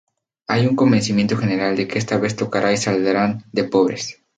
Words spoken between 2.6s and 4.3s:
y saldrán de pobres.